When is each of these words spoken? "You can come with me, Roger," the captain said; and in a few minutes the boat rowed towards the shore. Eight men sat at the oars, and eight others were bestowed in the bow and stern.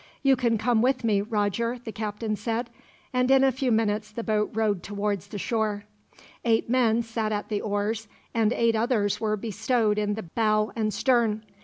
"You 0.23 0.35
can 0.35 0.57
come 0.57 0.81
with 0.81 1.03
me, 1.03 1.21
Roger," 1.21 1.77
the 1.77 1.91
captain 1.91 2.35
said; 2.35 2.71
and 3.13 3.29
in 3.29 3.43
a 3.43 3.51
few 3.51 3.71
minutes 3.71 4.09
the 4.11 4.23
boat 4.23 4.49
rowed 4.51 4.81
towards 4.81 5.27
the 5.27 5.37
shore. 5.37 5.83
Eight 6.43 6.67
men 6.67 7.03
sat 7.03 7.31
at 7.31 7.49
the 7.49 7.61
oars, 7.61 8.07
and 8.33 8.51
eight 8.51 8.75
others 8.75 9.21
were 9.21 9.37
bestowed 9.37 9.99
in 9.99 10.15
the 10.15 10.23
bow 10.23 10.71
and 10.75 10.91
stern. 10.91 11.43